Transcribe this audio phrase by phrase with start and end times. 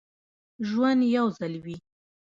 [0.67, 1.77] ژوند یو ځل وي